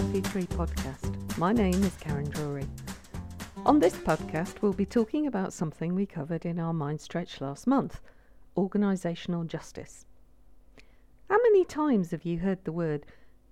FE3 0.00 0.46
podcast. 0.46 1.36
My 1.36 1.52
name 1.52 1.84
is 1.84 1.94
Karen 1.96 2.30
Drury. 2.30 2.66
On 3.66 3.78
this 3.78 3.94
podcast, 3.96 4.62
we'll 4.62 4.72
be 4.72 4.86
talking 4.86 5.26
about 5.26 5.52
something 5.52 5.94
we 5.94 6.06
covered 6.06 6.46
in 6.46 6.58
our 6.58 6.72
Mind 6.72 7.02
Stretch 7.02 7.42
last 7.42 7.66
month 7.66 8.00
organisational 8.56 9.46
justice. 9.46 10.06
How 11.28 11.36
many 11.42 11.66
times 11.66 12.12
have 12.12 12.24
you 12.24 12.38
heard 12.38 12.64
the 12.64 12.72
word, 12.72 13.04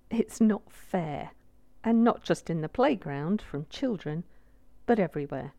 it's 0.09 0.41
not 0.41 0.63
fair? 0.71 1.29
And 1.83 2.03
not 2.03 2.23
just 2.23 2.49
in 2.49 2.61
the 2.61 2.67
playground 2.67 3.43
from 3.43 3.67
children, 3.69 4.23
but 4.87 4.97
everywhere. 4.97 5.53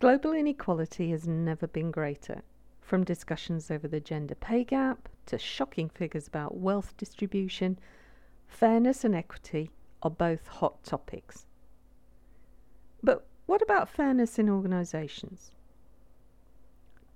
Global 0.00 0.32
inequality 0.32 1.10
has 1.10 1.28
never 1.28 1.66
been 1.66 1.90
greater, 1.90 2.40
from 2.80 3.04
discussions 3.04 3.70
over 3.70 3.86
the 3.86 4.00
gender 4.00 4.34
pay 4.34 4.64
gap 4.64 5.10
to 5.26 5.36
shocking 5.36 5.90
figures 5.90 6.26
about 6.26 6.56
wealth 6.56 6.96
distribution 6.96 7.78
Fairness 8.52 9.02
and 9.02 9.14
equity 9.14 9.70
are 10.02 10.10
both 10.10 10.46
hot 10.46 10.84
topics. 10.84 11.46
But 13.02 13.26
what 13.46 13.62
about 13.62 13.88
fairness 13.88 14.38
in 14.38 14.48
organisations? 14.48 15.50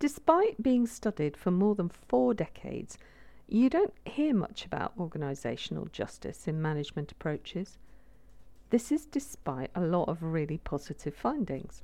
Despite 0.00 0.60
being 0.60 0.86
studied 0.86 1.36
for 1.36 1.52
more 1.52 1.76
than 1.76 1.90
four 2.08 2.34
decades, 2.34 2.98
you 3.46 3.70
don't 3.70 3.92
hear 4.06 4.34
much 4.34 4.64
about 4.64 4.98
organisational 4.98 5.92
justice 5.92 6.48
in 6.48 6.60
management 6.60 7.12
approaches. 7.12 7.78
This 8.70 8.90
is 8.90 9.06
despite 9.06 9.70
a 9.74 9.82
lot 9.82 10.08
of 10.08 10.22
really 10.22 10.58
positive 10.58 11.14
findings. 11.14 11.82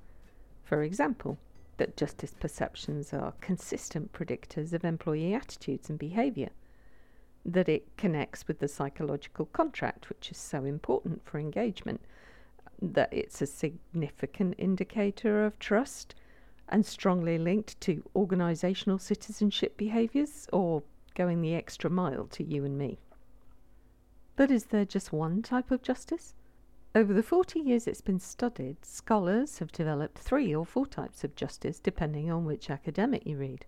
For 0.65 0.83
example, 0.83 1.39
that 1.77 1.97
justice 1.97 2.35
perceptions 2.41 3.13
are 3.13 3.35
consistent 3.41 4.13
predictors 4.13 4.73
of 4.73 4.85
employee 4.85 5.35
attitudes 5.35 5.89
and 5.89 5.99
behaviour 5.99 6.51
that 7.45 7.69
it 7.69 7.97
connects 7.97 8.47
with 8.47 8.59
the 8.59 8.69
psychological 8.69 9.47
contract, 9.47 10.09
which 10.09 10.31
is 10.31 10.39
so 10.39 10.65
important 10.65 11.25
for 11.25 11.39
engagement, 11.39 12.01
that 12.81 13.13
it's 13.13 13.43
a 13.43 13.47
significant 13.47 14.55
indicator 14.59 15.45
of 15.45 15.59
trust 15.59 16.15
and 16.69 16.87
strongly 16.87 17.39
linked 17.39 17.81
to 17.81 18.03
organisational 18.15 19.01
citizenship 19.01 19.77
behaviours 19.77 20.49
or 20.53 20.83
going 21.15 21.43
the 21.43 21.55
extra 21.55 21.91
mile 21.91 22.27
to 22.27 22.43
you 22.43 22.65
and 22.65 22.79
me. 22.79 22.99
But 24.37 24.51
is 24.51 24.67
there 24.67 24.85
just 24.85 25.13
one 25.13 25.43
type 25.43 25.71
of 25.71 25.83
justice? 25.83 26.35
Over 26.95 27.13
the 27.13 27.23
40 27.23 27.61
years 27.61 27.87
it's 27.87 28.01
been 28.01 28.19
studied, 28.19 28.85
scholars 28.85 29.59
have 29.59 29.73
developed 29.73 30.19
three 30.19 30.55
or 30.55 30.67
four 30.67 30.87
types 30.87 31.25
of 31.25 31.35
justice 31.35 31.79
depending 31.79 32.31
on 32.31 32.45
which 32.45 32.71
academic 32.71 33.27
you 33.27 33.37
read. 33.37 33.67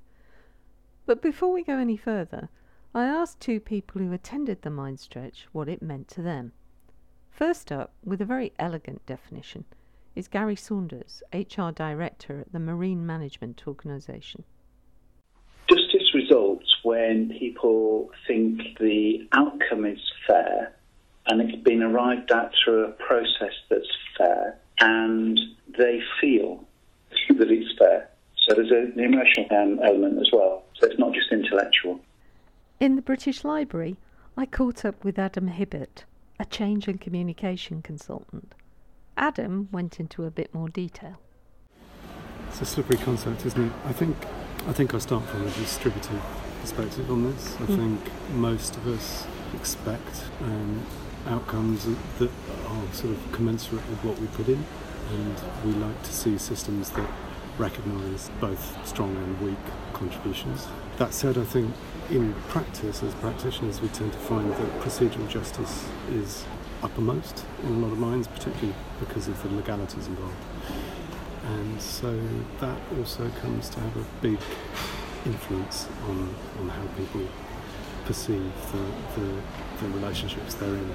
But 1.07 1.23
before 1.23 1.53
we 1.53 1.63
go 1.63 1.79
any 1.79 1.97
further, 1.97 2.49
I 2.97 3.07
asked 3.07 3.41
two 3.41 3.59
people 3.59 4.01
who 4.01 4.13
attended 4.13 4.63
the 4.63 4.71
mind 4.71 5.01
stretch 5.01 5.49
what 5.51 5.69
it 5.69 5.83
meant 5.83 6.07
to 6.11 6.23
them. 6.23 6.53
First 7.29 7.73
up, 7.73 7.93
with 8.05 8.21
a 8.21 8.25
very 8.25 8.53
elegant 8.57 9.05
definition, 9.05 9.65
is 10.15 10.29
Gary 10.29 10.55
Saunders, 10.55 11.21
HR 11.33 11.73
Director 11.75 12.39
at 12.39 12.53
the 12.53 12.61
Marine 12.61 13.05
Management 13.05 13.65
Organisation. 13.67 14.45
Justice 15.69 16.15
results 16.15 16.73
when 16.85 17.31
people 17.37 18.13
think 18.29 18.61
the 18.79 19.27
outcome 19.33 19.87
is 19.87 19.99
fair 20.29 20.77
and 21.27 21.41
it's 21.41 21.61
been 21.65 21.83
arrived 21.83 22.31
at 22.31 22.53
through 22.63 22.85
a 22.85 22.93
process 22.93 23.55
that's 23.71 23.91
fair 24.17 24.57
and 24.79 25.37
they 25.77 26.01
feel 26.21 26.65
that 27.31 27.51
it's 27.51 27.77
fair. 27.77 28.09
So 28.47 28.55
there's 28.55 28.71
an 28.71 29.01
emotional 29.01 29.49
um, 29.51 29.81
element 29.83 30.21
as 30.21 30.31
well. 30.33 30.63
So 30.79 30.87
it's 30.87 30.99
not 31.01 31.13
just 31.13 31.33
intellectual. 31.33 31.99
In 32.81 32.97
the 32.97 33.03
British 33.03 33.45
Library, 33.45 33.97
I 34.37 34.47
caught 34.47 34.85
up 34.85 35.05
with 35.05 35.17
Adam 35.17 35.47
Hibbert, 35.47 36.05
a 36.41 36.45
change 36.45 36.89
and 36.89 37.01
communication 37.01 37.83
consultant. 37.83 38.53
Adam 39.17 39.69
went 39.71 40.01
into 40.01 40.25
a 40.25 40.31
bit 40.31 40.53
more 40.53 40.69
detail. 40.69 41.21
It's 42.49 42.61
a 42.61 42.65
slippery 42.67 42.99
concept, 42.99 43.47
isn't 43.47 43.65
it? 43.65 43.73
I 43.85 43.93
think 43.93 44.17
I 44.67 44.73
think 44.73 44.93
I 44.93 44.99
start 44.99 45.25
from 45.27 45.47
a 45.47 45.51
distributive 45.51 46.21
perspective 46.63 47.11
on 47.11 47.31
this. 47.31 47.55
I 47.57 47.67
mm. 47.67 47.77
think 47.77 48.35
most 48.35 48.77
of 48.77 48.89
us 48.89 49.25
expect 49.55 50.25
um, 50.41 50.83
outcomes 51.27 51.87
that 52.19 52.31
are 52.67 52.93
sort 52.93 53.13
of 53.13 53.33
commensurate 53.33 53.89
with 53.89 54.05
what 54.05 54.19
we 54.19 54.27
put 54.29 54.49
in, 54.49 54.65
and 55.13 55.41
we 55.65 55.73
like 55.75 56.03
to 56.03 56.13
see 56.13 56.39
systems 56.39 56.91
that 56.91 57.09
recognise 57.59 58.31
both 58.41 58.87
strong 58.87 59.17
and 59.17 59.41
weak 59.41 59.59
contributions. 59.93 60.67
That 60.99 61.13
said, 61.15 61.39
I 61.39 61.45
think 61.45 61.73
in 62.11 62.35
practice, 62.49 63.03
as 63.03 63.15
practitioners, 63.15 63.81
we 63.81 63.89
tend 63.89 64.13
to 64.13 64.19
find 64.19 64.51
that 64.51 64.81
procedural 64.81 65.29
justice 65.29 65.87
is 66.11 66.45
uppermost 66.83 67.45
in 67.63 67.69
a 67.69 67.79
lot 67.79 67.93
of 67.93 67.99
minds, 67.99 68.29
particularly 68.29 68.75
because 69.01 69.29
of 69.29 69.43
the 69.43 69.49
legalities 69.51 70.07
involved. 70.07 70.37
And 71.45 71.81
so 71.81 72.21
that 72.61 72.79
also 72.99 73.29
comes 73.43 73.69
to 73.71 73.81
have 73.81 73.97
a 73.97 74.05
big 74.21 74.39
influence 75.27 75.87
on, 76.09 76.35
on 76.61 76.69
how 76.69 76.87
people 76.97 77.23
perceive 78.05 78.53
the, 78.73 79.21
the, 79.21 79.43
the 79.81 79.89
relationships 79.99 80.55
they're 80.55 80.75
in. 80.75 80.91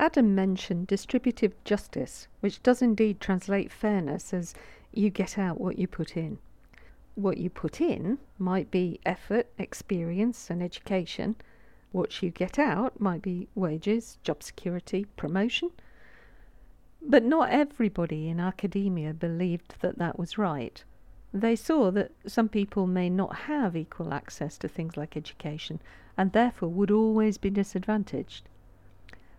Adam 0.00 0.34
mentioned 0.34 0.86
distributive 0.86 1.52
justice, 1.62 2.26
which 2.40 2.62
does 2.62 2.82
indeed 2.82 3.20
translate 3.20 3.70
fairness 3.70 4.34
as 4.34 4.54
you 4.92 5.10
get 5.10 5.38
out 5.38 5.60
what 5.60 5.78
you 5.78 5.86
put 5.86 6.16
in 6.16 6.38
what 7.14 7.38
you 7.38 7.50
put 7.50 7.80
in 7.80 8.18
might 8.38 8.70
be 8.70 9.00
effort, 9.04 9.46
experience, 9.58 10.48
and 10.48 10.62
education. 10.62 11.36
What 11.92 12.22
you 12.22 12.30
get 12.30 12.58
out 12.58 13.00
might 13.00 13.20
be 13.20 13.48
wages, 13.54 14.18
job 14.22 14.42
security, 14.42 15.06
promotion. 15.16 15.70
But 17.02 17.24
not 17.24 17.50
everybody 17.50 18.28
in 18.28 18.40
academia 18.40 19.12
believed 19.12 19.74
that 19.80 19.98
that 19.98 20.18
was 20.18 20.38
right. 20.38 20.82
They 21.32 21.56
saw 21.56 21.90
that 21.92 22.12
some 22.26 22.48
people 22.48 22.86
may 22.86 23.10
not 23.10 23.36
have 23.50 23.76
equal 23.76 24.12
access 24.12 24.58
to 24.58 24.68
things 24.68 24.96
like 24.96 25.16
education 25.16 25.80
and 26.16 26.32
therefore 26.32 26.68
would 26.68 26.90
always 26.90 27.38
be 27.38 27.50
disadvantaged. 27.50 28.48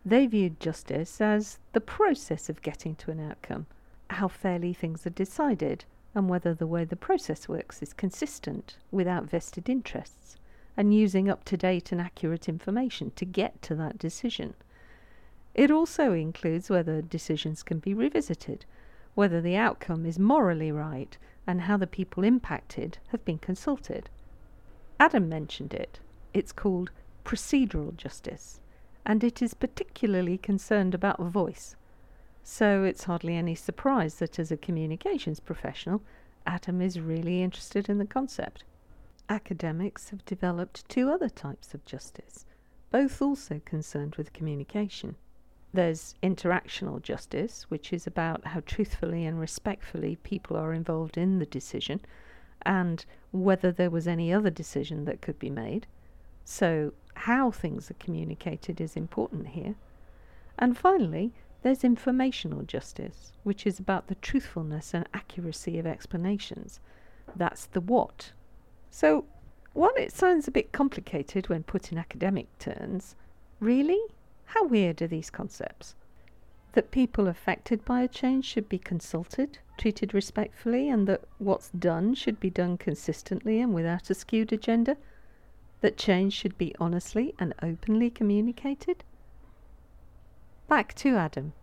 They 0.06 0.26
viewed 0.26 0.60
justice 0.60 1.22
as 1.22 1.60
the 1.74 1.82
process 1.82 2.50
of 2.50 2.62
getting 2.62 2.96
to 2.96 3.12
an 3.12 3.20
outcome, 3.20 3.68
how 4.10 4.28
fairly 4.28 4.74
things 4.74 5.06
are 5.06 5.12
decided, 5.12 5.86
and 6.16 6.28
whether 6.28 6.54
the 6.54 6.68
way 6.68 6.84
the 6.86 6.96
process 6.96 7.48
works 7.48 7.82
is 7.82 7.94
consistent 7.94 8.78
without 8.90 9.30
vested 9.30 9.70
interests 9.70 10.38
and 10.76 10.94
using 10.94 11.30
up 11.30 11.44
to 11.46 11.58
date 11.58 11.92
and 11.92 12.02
accurate 12.02 12.50
information 12.50 13.12
to 13.12 13.26
get 13.26 13.62
to 13.62 13.76
that 13.76 13.98
decision. 14.00 14.54
It 15.54 15.70
also 15.70 16.14
includes 16.14 16.70
whether 16.70 17.02
decisions 17.02 17.62
can 17.62 17.80
be 17.80 17.94
revisited, 17.94 18.66
whether 19.14 19.42
the 19.42 19.58
outcome 19.58 20.06
is 20.06 20.18
morally 20.18 20.72
right, 20.72 21.18
and 21.46 21.62
how 21.62 21.76
the 21.76 21.88
people 21.88 22.24
impacted 22.24 22.98
have 23.10 23.24
been 23.26 23.38
consulted. 23.38 24.10
Adam 25.00 25.28
mentioned 25.28 25.74
it. 25.74 26.00
It's 26.34 26.54
called 26.54 26.92
procedural 27.26 27.96
justice, 27.98 28.61
and 29.06 29.24
it 29.24 29.42
is 29.42 29.54
particularly 29.54 30.38
concerned 30.38 30.94
about 30.94 31.20
voice. 31.20 31.76
So 32.44 32.84
it's 32.84 33.04
hardly 33.06 33.36
any 33.36 33.56
surprise 33.56 34.16
that 34.16 34.40
as 34.40 34.52
a 34.52 34.58
communications 34.58 35.40
professional, 35.40 36.02
Adam 36.46 36.82
is 36.82 37.00
really 37.00 37.42
interested 37.42 37.90
in 37.90 37.98
the 37.98 38.06
concept. 38.06 38.64
Academics 39.30 40.10
have 40.10 40.26
developed 40.26 40.88
two 40.90 41.10
other 41.10 41.30
types 41.30 41.74
of 41.74 41.86
justice, 41.86 42.46
both 42.90 43.22
also 43.22 43.62
concerned 43.64 44.16
with 44.16 44.34
communication. 44.34 45.16
There's 45.74 46.16
interactional 46.22 47.02
justice, 47.02 47.66
which 47.70 47.94
is 47.94 48.06
about 48.06 48.48
how 48.48 48.62
truthfully 48.66 49.26
and 49.26 49.40
respectfully 49.40 50.18
people 50.18 50.58
are 50.58 50.74
involved 50.74 51.18
in 51.18 51.40
the 51.40 51.46
decision 51.46 52.02
and 52.64 53.06
whether 53.32 53.72
there 53.72 53.90
was 53.90 54.08
any 54.08 54.34
other 54.34 54.50
decision 54.50 55.06
that 55.06 55.22
could 55.22 55.40
be 55.40 55.50
made. 55.50 55.88
So, 56.44 56.94
how 57.22 57.52
things 57.52 57.92
are 57.92 57.96
communicated 57.96 58.82
is 58.82 58.96
important 58.96 59.50
here. 59.50 59.76
And 60.58 60.76
finally, 60.76 61.32
there's 61.62 61.84
informational 61.84 62.64
justice, 62.64 63.34
which 63.44 63.68
is 63.68 63.78
about 63.78 64.08
the 64.08 64.16
truthfulness 64.16 64.96
and 64.96 65.08
accuracy 65.14 65.78
of 65.78 65.86
explanations. 65.86 66.80
That's 67.36 67.68
the 67.68 67.80
what. 67.80 68.32
So, 68.90 69.26
while 69.74 69.94
it 69.98 70.12
sounds 70.12 70.48
a 70.48 70.52
bit 70.52 70.72
complicated 70.72 71.48
when 71.48 71.62
put 71.62 71.92
in 71.92 72.00
academic 72.00 72.48
terms, 72.58 73.16
really? 73.60 74.02
How 74.46 74.66
weird 74.66 75.00
are 75.04 75.08
these 75.08 75.30
concepts? 75.30 75.96
That 76.74 76.90
people 76.90 77.28
affected 77.28 77.86
by 77.86 78.02
a 78.02 78.08
change 78.08 78.46
should 78.46 78.68
be 78.68 78.80
consulted, 78.80 79.60
treated 79.78 80.16
respectfully, 80.16 80.90
and 80.90 81.08
that 81.08 81.26
what's 81.38 81.70
done 81.70 82.16
should 82.16 82.40
be 82.40 82.50
done 82.50 82.80
consistently 82.80 83.62
and 83.62 83.76
without 83.76 84.10
a 84.10 84.16
skewed 84.16 84.52
agenda? 84.52 84.98
That 85.82 85.98
change 85.98 86.34
should 86.34 86.58
be 86.58 86.76
honestly 86.80 87.34
and 87.40 87.54
openly 87.62 88.10
communicated? 88.10 89.04
Back 90.68 90.94
to 90.96 91.16
Adam. 91.16 91.54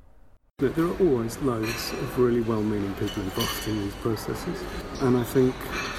There 0.61 0.87
are 0.87 0.99
always 0.99 1.39
loads 1.39 1.93
of 1.93 2.19
really 2.19 2.41
well 2.41 2.65
meaning 2.65 2.93
people 2.95 3.23
involved 3.23 3.69
in 3.69 3.79
these 3.79 3.95
processes, 3.95 4.61
and 5.03 5.17
I 5.17 5.23
think 5.23 5.55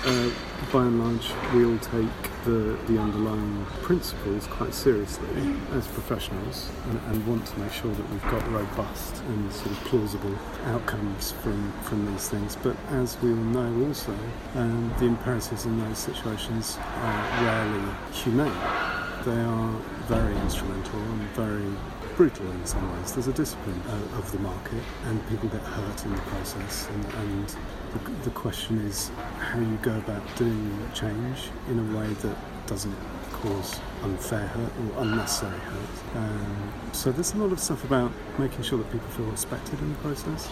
uh, 0.06 0.30
by 0.74 0.84
and 0.84 1.00
large 1.00 1.32
we 1.56 1.64
all 1.64 1.78
take 1.78 2.44
the, 2.44 2.78
the 2.88 3.00
underlying 3.00 3.66
principles 3.84 4.48
quite 4.48 4.74
seriously 4.74 5.56
as 5.72 5.88
professionals 5.88 6.70
and, 6.90 7.00
and, 7.08 7.26
want 7.26 7.48
to 7.48 7.58
make 7.58 7.72
sure 7.72 7.94
that 7.94 8.10
we've 8.10 8.22
got 8.24 8.46
robust 8.52 9.24
and 9.30 9.50
sort 9.54 9.72
of 9.72 9.78
plausible 9.86 10.36
outcomes 10.66 11.32
from, 11.32 11.72
from 11.84 12.06
these 12.12 12.28
things. 12.28 12.58
But 12.58 12.76
as 12.90 13.18
we 13.22 13.30
all 13.30 13.36
know 13.38 13.88
also, 13.88 14.14
um, 14.56 14.94
the 15.00 15.06
imperatives 15.06 15.68
in 15.68 15.80
those 15.80 16.00
situations 16.00 16.78
are 16.98 17.46
rarely 17.46 17.96
humane. 18.12 18.99
They 19.26 19.32
are 19.32 19.72
very 20.08 20.36
instrumental 20.38 21.00
and 21.00 21.22
very 21.32 21.76
brutal 22.16 22.50
in 22.52 22.66
some 22.66 22.90
ways. 22.98 23.14
There's 23.14 23.28
a 23.28 23.34
discipline 23.34 23.82
uh, 23.88 24.18
of 24.18 24.32
the 24.32 24.40
market, 24.40 24.82
and 25.06 25.28
people 25.30 25.50
get 25.50 25.62
hurt 25.62 26.06
in 26.06 26.12
the 26.12 26.22
process. 26.22 26.88
And, 26.88 27.06
and 27.16 27.48
the, 27.94 28.12
the, 28.24 28.30
question 28.32 28.78
is 28.80 29.12
how 29.40 29.60
you 29.60 29.78
go 29.82 29.98
about 29.98 30.24
doing 30.38 30.78
change 30.94 31.50
in 31.70 31.80
a 31.80 31.98
way 31.98 32.08
that 32.08 32.38
doesn't 32.68 32.96
cause 33.32 33.80
unfair 34.04 34.48
hurt 34.48 34.72
or 34.82 35.02
unnecessary 35.04 35.60
hurt. 35.60 36.18
Um, 36.18 36.72
so 36.94 37.12
there's 37.12 37.34
a 37.34 37.38
lot 37.38 37.52
of 37.52 37.60
stuff 37.60 37.84
about 37.84 38.12
making 38.38 38.64
sure 38.64 38.78
that 38.78 38.92
people 38.92 39.08
feel 39.10 39.26
respected 39.26 39.80
in 39.80 39.90
the 39.90 40.00
process, 40.00 40.50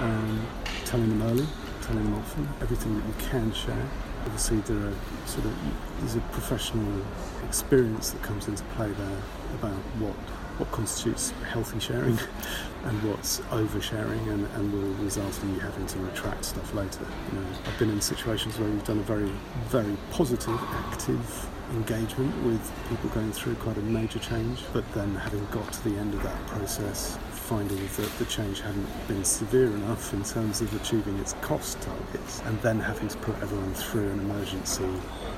um, 0.00 0.46
telling 0.84 1.08
them 1.08 1.22
early, 1.22 1.46
telling 1.82 2.04
them 2.04 2.14
often, 2.14 2.48
everything 2.60 2.94
that 2.98 3.06
you 3.06 3.28
can 3.28 3.52
share. 3.52 3.88
Obviously, 4.28 4.60
there 4.60 4.88
are 4.88 4.94
sort 5.26 5.46
of 5.46 5.56
there's 6.00 6.16
a 6.16 6.20
professional 6.32 7.02
experience 7.46 8.10
that 8.10 8.22
comes 8.22 8.46
into 8.46 8.62
play 8.76 8.90
there 8.90 9.22
about 9.54 9.80
what 10.02 10.14
what 10.58 10.70
constitutes 10.70 11.30
healthy 11.48 11.78
sharing 11.78 12.18
and 12.84 13.02
what's 13.08 13.40
oversharing 13.50 14.20
and, 14.28 14.46
and 14.56 14.72
will 14.72 15.04
result 15.04 15.42
in 15.42 15.54
you 15.54 15.60
having 15.60 15.86
to 15.86 15.98
retract 16.00 16.44
stuff 16.44 16.74
later. 16.74 17.06
You 17.32 17.40
know, 17.40 17.46
I've 17.64 17.78
been 17.78 17.90
in 17.90 18.02
situations 18.02 18.58
where 18.58 18.68
we've 18.68 18.84
done 18.84 18.98
a 18.98 19.02
very, 19.02 19.32
very 19.68 19.96
positive, 20.10 20.60
active 20.74 21.48
engagement 21.72 22.34
with 22.44 22.60
people 22.88 23.08
going 23.10 23.32
through 23.32 23.54
quite 23.56 23.78
a 23.78 23.82
major 23.82 24.18
change, 24.18 24.64
but 24.72 24.84
then 24.92 25.14
having 25.14 25.46
got 25.46 25.72
to 25.72 25.88
the 25.88 25.96
end 25.96 26.12
of 26.12 26.22
that 26.22 26.46
process, 26.48 27.18
finding 27.48 27.78
that 27.96 28.10
the 28.18 28.26
change 28.26 28.60
hadn't 28.60 29.08
been 29.08 29.24
severe 29.24 29.68
enough 29.68 30.12
in 30.12 30.22
terms 30.22 30.60
of 30.60 30.70
achieving 30.82 31.16
its 31.18 31.32
cost 31.40 31.80
targets, 31.80 32.42
and 32.44 32.60
then 32.60 32.78
having 32.78 33.08
to 33.08 33.16
put 33.18 33.34
everyone 33.40 33.72
through 33.72 34.06
an 34.10 34.20
emergency 34.20 34.84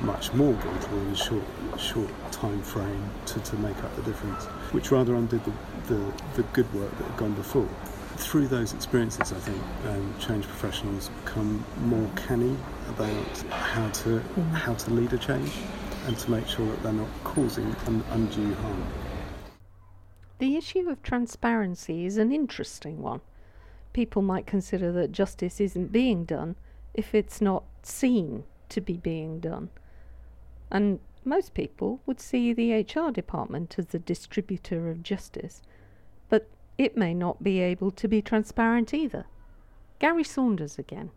much 0.00 0.32
more 0.32 0.52
brutal 0.54 0.98
in 1.02 1.06
a 1.10 1.16
short, 1.16 1.44
short 1.78 2.10
time 2.32 2.60
frame 2.62 3.08
to, 3.26 3.38
to 3.40 3.54
make 3.58 3.76
up 3.84 3.94
the 3.94 4.02
difference, 4.02 4.44
which 4.72 4.90
rather 4.90 5.14
undid 5.14 5.40
the, 5.44 5.52
the, 5.86 6.12
the 6.34 6.42
good 6.52 6.72
work 6.74 6.90
that 6.98 7.04
had 7.04 7.16
gone 7.16 7.34
before. 7.34 7.68
Through 8.16 8.48
those 8.48 8.72
experiences, 8.72 9.32
I 9.32 9.38
think 9.38 9.62
um, 9.86 10.14
change 10.18 10.48
professionals 10.48 11.10
become 11.24 11.64
more 11.84 12.10
canny 12.16 12.56
about 12.88 13.38
how 13.50 13.88
to 13.88 14.08
mm. 14.18 14.50
how 14.52 14.74
to 14.74 14.90
lead 14.90 15.12
a 15.12 15.18
change 15.18 15.52
and 16.06 16.18
to 16.18 16.30
make 16.30 16.48
sure 16.48 16.66
that 16.66 16.82
they're 16.82 16.92
not 16.92 17.08
causing 17.22 17.74
an 17.86 18.02
undue 18.10 18.52
harm. 18.56 18.84
The 20.40 20.56
issue 20.56 20.88
of 20.88 21.02
transparency 21.02 22.06
is 22.06 22.16
an 22.16 22.32
interesting 22.32 23.02
one. 23.02 23.20
People 23.92 24.22
might 24.22 24.46
consider 24.46 24.90
that 24.92 25.12
justice 25.12 25.60
isn't 25.60 25.92
being 25.92 26.25
done 26.25 26.56
if 26.94 27.14
it's 27.14 27.42
not 27.42 27.64
seen 27.82 28.44
to 28.70 28.81
be 28.81 28.96
being 28.96 29.40
done. 29.40 29.69
And 30.70 31.00
most 31.26 31.52
people 31.52 32.00
would 32.06 32.20
see 32.20 32.54
the 32.54 32.72
HR 32.72 33.10
department 33.10 33.75
as 33.78 33.88
the 33.88 33.98
distributor 33.98 34.88
of 34.88 35.02
justice, 35.02 35.60
but 36.31 36.48
it 36.78 36.96
may 36.96 37.12
not 37.12 37.42
be 37.42 37.60
able 37.60 37.90
to 37.90 38.08
be 38.08 38.22
transparent 38.22 38.94
either. 38.94 39.26
Gary 39.98 40.25
Saunders 40.25 40.78
again. 40.78 41.10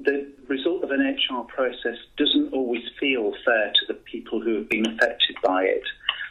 The 0.00 0.30
result 0.46 0.84
of 0.84 0.90
an 0.90 1.00
HR 1.00 1.44
process 1.44 1.96
doesn't 2.18 2.52
always 2.52 2.82
feel 3.00 3.32
fair 3.46 3.72
to 3.72 3.86
the 3.88 3.94
people 3.94 4.42
who 4.42 4.56
have 4.56 4.68
been 4.68 4.86
affected 4.86 5.36
by 5.42 5.62
it. 5.62 5.84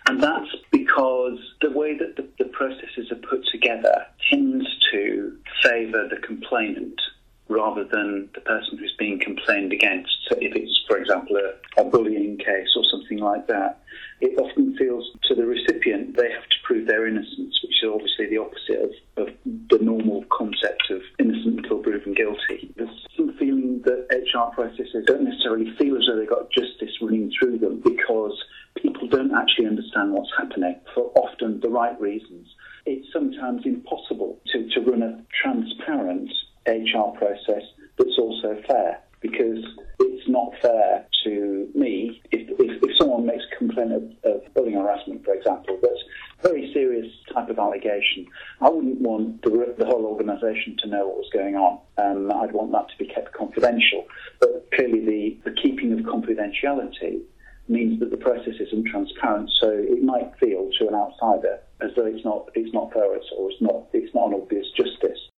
And 0.08 0.22
that's 0.22 0.50
because 0.72 1.40
the 1.62 1.72
way 1.72 1.98
that 1.98 2.18
the, 2.18 2.28
the 2.38 2.50
processes 2.50 3.12
are 3.12 3.28
put 3.28 3.46
together 3.52 4.06
tends 4.30 4.66
to 4.92 5.38
favour 5.64 6.10
the 6.10 6.18
complainant 6.18 7.00
rather 7.48 7.84
than 7.84 8.30
the 8.36 8.42
person 8.42 8.78
who's 8.78 8.96
being 8.98 9.20
complained 9.20 9.72
against. 9.72 10.12
So 10.30 10.38
if 10.40 10.56
it's, 10.56 10.84
for 10.88 10.98
example, 10.98 11.38
a, 11.38 11.82
a, 11.82 11.86
bullying 11.86 12.38
case 12.38 12.70
or 12.76 12.84
something 12.90 13.20
like 13.20 13.48
that, 13.48 13.82
it 14.22 14.38
often 14.40 14.76
feels 14.78 15.06
to 15.26 15.36
the 15.36 15.46
recipient 15.46 16.16
they 16.16 16.32
have 16.32 16.44
to 16.44 16.56
prove 16.64 16.88
their 16.88 17.06
innocence, 17.06 17.60
which 17.62 17.84
is 17.84 17.90
obviously 17.94 18.28
the 18.28 18.38
opposite 18.38 18.96
of, 19.18 19.28
of 19.28 19.34
the 19.70 19.80
normal 19.80 20.24
concept 20.32 20.90
of 20.90 21.02
innocent 21.20 21.60
until 21.60 21.80
proven 21.80 22.14
guilty. 22.14 22.74
There's 22.78 23.08
some 23.16 23.36
feeling 23.38 23.82
that 23.86 24.08
HR 24.10 24.54
processes 24.54 25.04
don't 25.06 25.24
necessarily 25.24 25.76
feel 25.78 25.98
as 25.98 26.04
though 26.08 26.18
they've 26.18 26.30
got 26.30 26.50
justice 26.52 26.96
running 27.02 27.32
through 27.38 27.60
them 27.60 27.82
because 27.84 28.42
people 28.82 29.08
don't 29.08 29.34
actually 29.34 29.68
understand 29.68 30.14
what's 30.14 30.32
happening 30.38 30.80
for 30.94 31.12
often 31.16 31.60
the 31.60 31.70
right 31.70 32.00
reasons. 32.00 32.48
It's 32.86 33.08
sometimes 33.14 33.66
impossible 33.66 34.40
to, 34.52 34.70
to 34.70 34.82
run 34.82 35.04
a 35.04 35.24
transparent 35.42 36.30
HR 36.68 37.16
process 37.18 37.64
that's 37.98 38.18
also 38.18 38.62
fair 38.68 39.02
because 39.22 39.64
it's 40.00 40.28
not 40.28 40.52
fair 40.62 41.06
to 41.24 41.70
me 41.74 42.22
if, 42.32 42.50
if, 42.60 42.84
if 42.84 42.98
someone 42.98 43.26
makes 43.26 43.44
a 43.52 43.56
complaint 43.56 43.94
of, 43.94 44.04
of 44.26 44.54
bullying 44.54 44.76
harassment, 44.76 45.24
for 45.24 45.34
example, 45.34 45.80
that's 45.82 46.04
a 46.40 46.48
very 46.50 46.72
serious 46.74 47.08
type 47.34 47.50
of 47.50 47.58
allegation. 47.58 48.26
I 48.62 48.70
wouldn't 48.70 49.00
want 49.00 49.42
the, 49.44 49.74
the 49.78 49.86
whole 49.86 50.06
organisation 50.06 50.76
to 50.80 50.88
know 50.88 51.08
what 51.08 51.18
was 51.18 51.30
going 51.32 51.56
on. 51.56 51.80
Um, 51.98 52.32
I'd 52.32 52.52
want 52.52 52.74
that 52.74 52.90
to 52.90 52.98
be 52.98 53.06
kept 53.06 53.34
confidential. 53.34 54.06
But 54.40 54.70
clearly, 54.74 55.06
the, 55.06 55.50
the 55.50 55.56
keeping 55.62 55.94
of 55.94 56.00
confidentiality 56.00 57.22
means 57.68 58.00
that 58.00 58.12
the 58.12 58.18
process 58.18 58.56
isn't 58.60 58.88
transparent. 58.88 59.50
So 59.60 59.70
it 59.70 60.04
might 60.04 60.34
feel 60.40 60.70
to 60.80 60.88
an 60.88 60.96
outsider 60.96 61.60
as 61.82 61.92
though 61.96 62.06
it's 62.06 62.24
not 62.26 62.50
it's 62.56 62.74
not 62.74 62.92
fair 62.94 63.06
or 63.06 63.16
it's 63.16 63.62
not 63.62 63.88
it's 63.94 64.14
not 64.14 64.28
an 64.28 64.42
obvious 64.42 64.68
justice. 64.76 65.30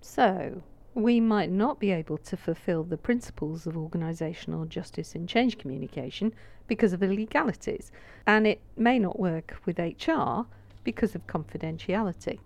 So, 0.00 0.62
we 0.94 1.20
might 1.20 1.50
not 1.50 1.78
be 1.78 1.90
able 1.90 2.18
to 2.18 2.36
fulfill 2.36 2.82
the 2.82 2.96
principles 2.96 3.66
of 3.66 3.74
organisational 3.74 4.68
justice 4.68 5.14
in 5.14 5.26
change 5.26 5.58
communication 5.58 6.34
because 6.66 6.92
of 6.92 7.02
illegalities, 7.02 7.90
and 8.26 8.46
it 8.46 8.60
may 8.76 8.98
not 8.98 9.18
work 9.18 9.56
with 9.64 9.78
HR 9.78 10.46
because 10.84 11.14
of 11.14 11.26
confidentiality. 11.26 12.38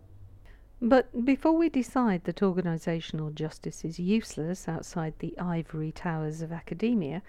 But 0.80 1.24
before 1.24 1.52
we 1.52 1.68
decide 1.68 2.24
that 2.24 2.40
organisational 2.40 3.32
justice 3.32 3.84
is 3.84 4.00
useless 4.00 4.69
outside 4.69 5.14
the 5.19 5.38
ivory 5.38 5.92
towers 5.92 6.42
of 6.42 6.52
academia, 6.52 7.22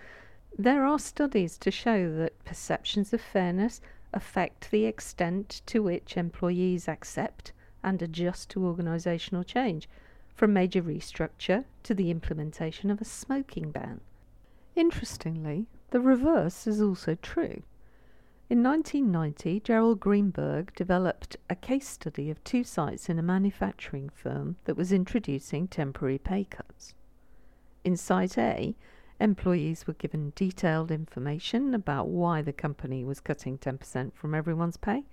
there 0.58 0.86
are 0.86 1.00
studies 1.00 1.58
to 1.58 1.72
show 1.72 2.12
that 2.16 2.44
perceptions 2.46 3.14
of 3.14 3.22
fairness 3.22 3.82
affect 4.14 4.70
the 4.70 4.86
extent 4.86 5.62
to 5.66 5.82
which 5.82 6.18
employees 6.18 6.88
accept 6.88 7.52
and 7.84 8.02
adjust 8.02 8.50
to 8.50 8.60
organisational 8.60 9.46
change 9.46 9.90
from 10.36 10.54
major 10.54 10.82
restructure 10.82 11.66
to 11.84 11.94
the 11.94 12.12
implementation 12.12 12.90
of 12.90 13.02
a 13.02 13.06
smoking 13.06 13.72
ban. 13.72 14.00
Interestingly, 14.76 15.68
the 15.92 16.00
reverse 16.00 16.66
is 16.66 16.82
also 16.82 17.16
true. 17.16 17.64
In 18.50 18.62
1990, 18.62 19.62
Jerald 19.62 20.00
Greenberg 20.00 20.74
developed 20.76 21.38
a 21.50 21.56
case 21.56 21.88
study 21.88 22.30
of 22.30 22.44
two 22.44 22.64
sites 22.64 23.10
in 23.10 23.18
a 23.18 23.24
manufacturing 23.24 24.10
firm 24.10 24.58
that 24.66 24.78
was 24.78 24.92
introducing 24.92 25.68
temporary 25.68 26.18
pay 26.18 26.44
cuts. 26.44 26.94
In 27.84 27.98
Site 27.98 28.38
A, 28.38 28.76
employees 29.20 29.88
were 29.88 29.94
given 29.94 30.34
detailed 30.36 30.92
information 30.92 31.74
about 31.74 32.08
why 32.08 32.42
the 32.42 32.54
company 32.54 33.04
was 33.04 33.20
cutting 33.20 33.58
10% 33.58 34.14
from 34.14 34.34
everyone's 34.34 34.78
pay, 34.78 35.04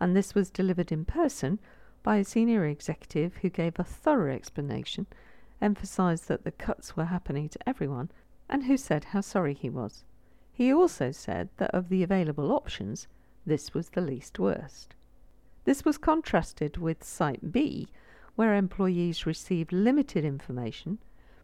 and 0.00 0.16
this 0.16 0.34
was 0.34 0.50
delivered 0.50 0.90
in 0.90 1.04
person 1.04 1.58
by 2.02 2.16
a 2.16 2.24
senior 2.24 2.66
executive 2.66 3.36
who 3.36 3.50
gave 3.50 3.78
a 3.78 3.84
thorough 3.84 4.32
explanation, 4.32 5.06
emphasized 5.60 6.28
that 6.28 6.44
the 6.44 6.52
cuts 6.52 6.96
were 6.96 7.04
happening 7.04 7.48
to 7.48 7.68
everyone, 7.68 8.10
and 8.48 8.64
who 8.64 8.76
said 8.76 9.04
how 9.04 9.20
sorry 9.20 9.54
he 9.54 9.68
was. 9.68 10.04
He 10.52 10.72
also 10.72 11.12
said 11.12 11.48
that 11.58 11.74
of 11.74 11.88
the 11.88 12.02
available 12.02 12.52
options, 12.52 13.06
this 13.46 13.74
was 13.74 13.90
the 13.90 14.00
least 14.00 14.38
worst. 14.38 14.94
This 15.64 15.84
was 15.84 15.98
contrasted 15.98 16.78
with 16.78 17.04
Site 17.04 17.52
B, 17.52 17.88
where 18.34 18.54
employees 18.54 19.26
received 19.26 19.72
limited 19.72 20.24
information, 20.24 20.98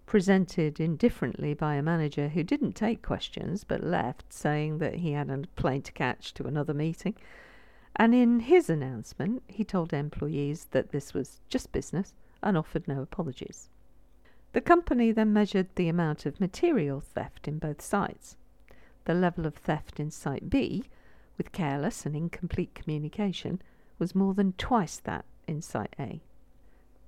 presented 0.07 0.81
indifferently 0.81 1.53
by 1.53 1.75
a 1.75 1.83
manager 1.83 2.29
who 2.29 2.43
didn't 2.43 2.73
take 2.73 3.03
questions 3.03 3.65
but 3.65 3.83
left, 3.83 4.33
saying 4.33 4.79
that 4.79 4.95
he 4.95 5.13
had 5.13 5.29
a 5.29 5.43
plane 5.57 5.83
to 5.83 5.93
catch 5.93 6.33
to 6.35 6.47
another 6.47 6.73
meeting, 6.73 7.15
and 7.97 8.15
in 8.15 8.41
his 8.41 8.71
announcement, 8.71 9.43
he 9.49 9.65
told 9.65 9.93
employees 9.93 10.67
that 10.71 10.91
this 10.91 11.13
was 11.13 11.41
just 11.49 11.73
business 11.73 12.15
and 12.43 12.57
offered 12.57 12.87
no 12.87 13.03
apologies. 13.03 13.69
The 14.53 14.61
company 14.61 15.13
then 15.13 15.33
measured 15.33 15.69
the 15.75 15.89
amount 15.89 16.25
of 16.25 16.41
material 16.41 17.01
theft 17.01 17.49
in 17.49 17.59
both 17.59 17.83
sites. 17.83 18.37
The 19.05 19.15
level 19.15 19.47
of 19.47 19.55
theft 19.55 19.99
in 19.99 20.11
Site 20.11 20.49
B, 20.49 20.85
with 21.37 21.53
careless 21.53 22.07
and 22.07 22.17
incomplete 22.17 22.75
communication, 22.75 23.61
was 23.99 24.15
more 24.15 24.35
than 24.35 24.53
twice 24.53 24.99
that 25.01 25.25
in 25.47 25.63
Site 25.63 25.95
A. 25.99 26.21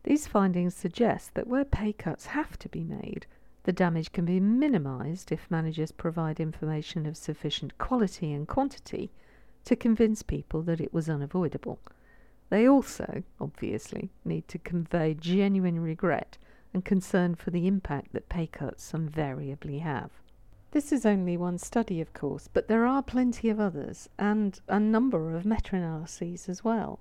These 0.09 0.27
findings 0.27 0.75
suggest 0.75 1.35
that 1.35 1.47
where 1.47 1.67
pay 1.67 1.93
cuts 1.93 2.25
have 2.29 2.59
to 2.61 2.69
be 2.71 2.83
made, 2.83 3.27
the 3.65 3.75
damage 3.75 4.11
can 4.11 4.25
be 4.25 4.41
minimised 4.41 5.31
if 5.31 5.51
managers 5.51 5.93
provide 5.93 6.41
information 6.41 7.05
of 7.05 7.15
sufficient 7.15 7.77
quality 7.77 8.33
and 8.33 8.49
quantity 8.49 9.11
to 9.67 9.77
convince 9.77 10.23
people 10.23 10.63
that 10.63 10.81
it 10.81 10.95
was 10.95 11.11
unavoidable. 11.11 11.79
They 12.49 12.67
also, 12.67 13.23
obviously, 13.39 14.09
need 14.25 14.49
to 14.49 14.59
convey 14.59 15.13
genuine 15.13 15.79
regret 15.79 16.39
and 16.73 16.87
concern 16.87 17.35
for 17.35 17.51
the 17.51 17.67
impact 17.67 18.15
that 18.15 18.31
pay 18.31 18.47
cuts 18.47 18.95
invariably 18.95 19.81
have. 19.81 20.11
This 20.71 20.91
is 20.91 21.05
only 21.05 21.37
one 21.37 21.59
study, 21.59 22.01
of 22.01 22.15
course, 22.15 22.49
but 22.51 22.67
there 22.67 22.87
are 22.87 23.03
plenty 23.03 23.51
of 23.51 23.61
others 23.61 24.09
and 24.19 24.59
a 24.69 24.81
number 24.81 25.37
of 25.37 25.45
meta 25.45 25.77
analyses 25.77 26.49
as 26.49 26.65
well. 26.65 26.99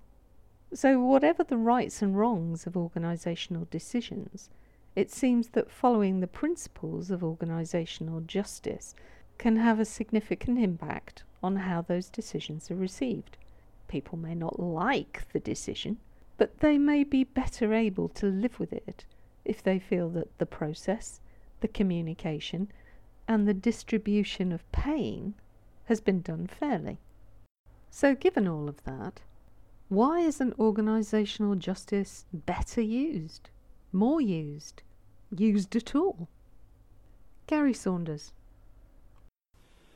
So, 0.73 0.99
whatever 0.99 1.43
the 1.45 1.57
rights 1.57 2.01
and 2.01 2.17
wrongs 2.17 2.67
of 2.67 2.73
organisational 2.73 3.69
decisions, 3.69 4.49
it 4.97 5.09
seems 5.09 5.49
that 5.49 5.71
following 5.71 6.19
the 6.19 6.27
principles 6.27 7.09
of 7.09 7.21
organisational 7.21 8.25
justice 8.27 8.93
can 9.37 9.55
have 9.57 9.79
a 9.79 9.85
significant 9.85 10.59
impact 10.59 11.23
on 11.41 11.55
how 11.55 11.81
those 11.81 12.09
decisions 12.09 12.69
are 12.69 12.75
received. 12.75 13.37
People 13.87 14.17
may 14.17 14.35
not 14.35 14.59
like 14.59 15.23
the 15.31 15.39
decision, 15.39 15.97
but 16.37 16.59
they 16.59 16.77
may 16.77 17.03
be 17.03 17.23
better 17.23 17.73
able 17.73 18.09
to 18.09 18.25
live 18.25 18.59
with 18.59 18.73
it 18.73 19.05
if 19.45 19.63
they 19.63 19.79
feel 19.79 20.09
that 20.09 20.37
the 20.37 20.45
process, 20.45 21.21
the 21.61 21.67
communication, 21.67 22.69
and 23.27 23.47
the 23.47 23.53
distribution 23.53 24.51
of 24.51 24.69
pain 24.71 25.33
has 25.85 26.01
been 26.01 26.21
done 26.21 26.47
fairly. 26.47 26.99
So, 27.89 28.13
given 28.15 28.47
all 28.47 28.67
of 28.67 28.83
that, 28.83 29.21
why 29.89 30.19
isn't 30.19 30.57
organisational 30.57 31.57
justice 31.57 32.25
better 32.33 32.81
used, 32.81 33.49
more 33.93 34.19
used, 34.19 34.83
used 35.35 35.75
at 35.75 35.95
all? 35.95 36.27
Gary 37.47 37.73
Saunders. 37.73 38.33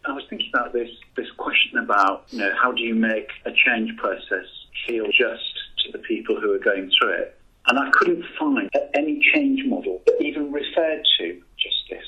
I 0.05 0.13
was 0.13 0.23
thinking 0.29 0.49
about 0.53 0.73
this 0.73 0.89
this 1.15 1.29
question 1.37 1.77
about 1.77 2.25
you 2.29 2.39
know 2.39 2.51
how 2.59 2.71
do 2.71 2.81
you 2.81 2.95
make 2.95 3.27
a 3.45 3.51
change 3.51 3.95
process 3.97 4.47
feel 4.87 5.05
just 5.07 5.43
to 5.85 5.91
the 5.91 5.99
people 5.99 6.39
who 6.39 6.53
are 6.53 6.59
going 6.59 6.89
through 6.97 7.13
it, 7.13 7.37
and 7.67 7.77
I 7.77 7.89
couldn't 7.91 8.23
find 8.39 8.69
any 8.95 9.21
change 9.33 9.63
model 9.65 10.01
that 10.07 10.21
even 10.21 10.51
referred 10.51 11.03
to 11.19 11.41
justice. 11.57 12.07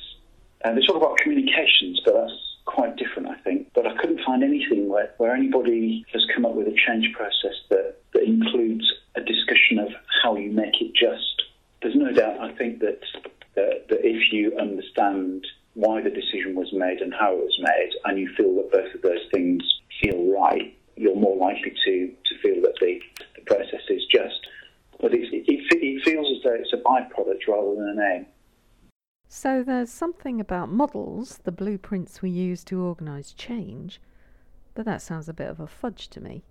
And 0.63 0.77
they 0.77 0.85
talk 0.85 0.95
about 0.95 1.17
communications, 1.17 2.01
but 2.05 2.13
that's 2.13 2.57
quite 2.65 2.95
different, 2.95 3.27
I 3.27 3.35
think. 3.43 3.67
But 3.75 3.85
I 3.85 3.95
couldn't 3.97 4.21
find 4.25 4.43
anything 4.43 4.82
where, 4.93 5.13
where 5.17 5.35
anybody 5.35 6.05
has 6.13 6.21
come 6.33 6.45
up 6.45 6.53
with 6.53 6.67
a 6.67 6.75
change 6.87 7.11
process 7.13 7.55
that, 7.69 7.95
that 8.13 8.23
includes 8.23 8.85
a 9.15 9.21
discussion 9.21 9.79
of 9.79 9.89
how 10.21 10.35
you 10.37 10.51
make 10.51 10.81
it 10.81 10.93
just. 10.93 11.43
There's 11.81 11.95
no 11.95 12.11
doubt, 12.11 12.39
I 12.39 12.53
think, 12.53 12.79
that, 12.79 12.99
that, 13.55 13.87
that 13.89 13.99
if 14.03 14.31
you 14.31 14.57
understand 14.59 15.45
why 15.73 16.01
the 16.01 16.09
decision 16.09 16.55
was 16.55 16.71
made 16.71 16.99
and 16.99 17.13
how 17.13 17.33
it 17.33 17.39
was 17.39 17.59
made, 17.59 17.89
and 18.05 18.19
you 18.19 18.29
feel 18.37 18.55
that 18.55 18.71
both 18.71 18.93
of 18.93 19.01
those 19.01 19.25
things 19.33 19.63
feel 20.01 20.31
right, 20.31 20.77
you're 20.95 21.15
more 21.15 21.35
likely 21.37 21.73
to, 21.85 22.13
to 22.25 22.39
feel 22.41 22.61
that 22.61 22.75
the, 22.79 22.99
the 23.35 23.41
process 23.45 23.81
is 23.89 24.03
just. 24.11 24.47
But 25.01 25.13
it, 25.13 25.33
it, 25.33 25.45
it 25.47 26.03
feels 26.03 26.27
as 26.37 26.43
though 26.43 26.53
it's 26.53 26.73
a 26.73 26.77
byproduct 26.77 27.47
rather 27.47 27.75
than 27.75 27.89
an 27.97 27.99
aim. 28.15 28.25
So 29.27 29.63
there's 29.63 29.91
something 29.91 30.39
about 30.39 30.69
models, 30.69 31.39
the 31.43 31.51
blueprints 31.51 32.21
we 32.21 32.29
use 32.29 32.63
to 32.65 32.79
organise 32.79 33.33
change, 33.33 33.99
but 34.73 34.85
that 34.85 35.01
sounds 35.01 35.29
a 35.29 35.33
bit 35.33 35.49
of 35.49 35.59
a 35.59 35.67
fudge 35.67 36.07
to 36.09 36.21
me. 36.21 36.43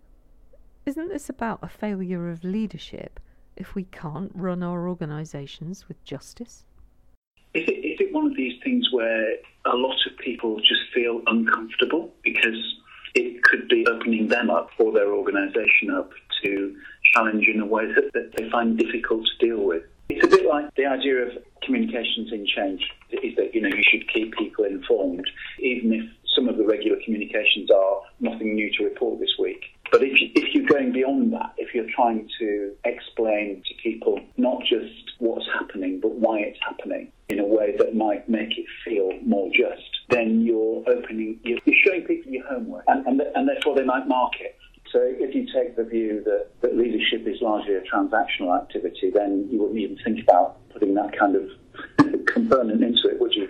Isn't 0.84 1.08
this 1.08 1.28
about 1.28 1.60
a 1.62 1.68
failure 1.68 2.30
of 2.30 2.44
leadership 2.44 3.20
if 3.56 3.74
we 3.74 3.84
can't 3.84 4.32
run 4.34 4.62
our 4.62 4.88
organisations 4.88 5.86
with 5.88 6.02
justice? 6.04 6.64
Is 7.54 7.68
it, 7.68 7.84
is 7.84 8.00
it 8.00 8.12
one 8.12 8.26
of 8.26 8.36
these 8.36 8.60
things 8.64 8.88
where 8.92 9.36
a 9.66 9.76
lot 9.76 9.96
of 10.06 10.16
people 10.18 10.56
just 10.58 10.80
feel 10.94 11.20
uncomfortable 11.26 12.12
because 12.24 12.78
it 13.14 13.42
could 13.42 13.68
be 13.68 13.86
opening 13.86 14.28
them 14.28 14.50
up 14.50 14.70
or 14.78 14.92
their 14.92 15.12
organisation 15.12 15.90
up 15.90 16.10
to 16.42 16.74
challenge 17.12 17.46
in 17.46 17.60
a 17.60 17.66
way 17.66 17.86
that, 17.86 18.10
that 18.14 18.32
they 18.36 18.48
find 18.50 18.78
difficult 18.78 19.26
to 19.26 19.46
deal 19.46 19.64
with? 19.64 19.82
It's 20.08 20.24
a 20.24 20.28
bit 20.28 20.46
like 20.46 20.74
the 20.74 20.86
idea 20.86 21.16
of 21.26 21.32
communications 21.62 22.32
in 22.32 22.46
change 22.46 22.82
is 23.10 23.36
that 23.36 23.54
you 23.54 23.60
know 23.60 23.68
you 23.68 23.82
should 23.82 24.10
keep 24.12 24.34
people 24.36 24.64
informed, 24.64 25.30
even 25.58 25.92
if 25.92 26.04
some 26.34 26.48
of 26.48 26.56
the 26.56 26.64
regular 26.64 26.98
communications 27.04 27.70
are 27.70 28.00
nothing 28.20 28.54
new 28.54 28.70
to 28.78 28.84
report 28.84 29.20
this 29.20 29.34
week. 29.38 29.62
But 29.90 30.02
if, 30.02 30.20
you, 30.20 30.30
if 30.34 30.54
you're 30.54 30.66
going 30.66 30.92
beyond 30.92 31.32
that, 31.34 31.52
if 31.58 31.74
you're 31.74 31.90
trying 31.94 32.28
to 32.38 32.72
explain 32.84 33.62
to 33.66 33.74
people 33.82 34.18
not 34.38 34.62
just 34.62 35.12
what's 35.18 35.46
happening, 35.52 36.00
but 36.00 36.12
why 36.12 36.38
it's 36.38 36.58
happening 36.66 37.12
in 37.28 37.38
a 37.38 37.44
way 37.44 37.76
that 37.76 37.94
might 37.94 38.28
make 38.28 38.56
it 38.56 38.66
feel 38.84 39.10
more 39.22 39.50
just, 39.54 39.82
then 40.08 40.40
you're 40.40 40.82
opening, 40.88 41.38
you're 41.44 41.58
showing 41.84 42.02
people 42.02 42.32
your 42.32 42.46
homework, 42.46 42.84
and, 42.88 43.06
and, 43.06 43.20
and 43.20 43.48
therefore 43.48 43.74
they 43.74 43.84
might 43.84 44.08
mark 44.08 44.32
it. 44.40 44.56
So 44.90 45.00
if 45.02 45.34
you 45.34 45.46
take 45.52 45.76
the 45.76 45.84
view 45.84 46.22
that, 46.24 46.48
that 46.60 46.76
leadership 46.76 47.26
is 47.26 47.40
largely 47.40 47.74
a 47.74 47.80
transactional 47.80 48.58
activity, 48.58 49.10
then 49.10 49.48
you 49.50 49.60
wouldn't 49.60 49.78
even 49.78 49.98
think 50.04 50.22
about 50.22 50.68
putting 50.70 50.94
that 50.94 51.18
kind 51.18 51.36
of 51.36 51.48
component 52.26 52.82
into 52.82 53.08
it, 53.08 53.18
would 53.20 53.34
you? 53.34 53.48